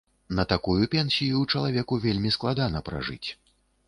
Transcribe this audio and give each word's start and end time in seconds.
На 0.37 0.43
такую 0.51 0.85
пенсію 0.93 1.41
чалавеку 1.55 1.99
вельмі 2.05 2.31
складана 2.37 2.81
пражыць. 2.89 3.29